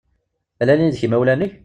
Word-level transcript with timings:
Llan 0.63 0.81
yid-k 0.83 1.01
yimawlan-ik? 1.03 1.53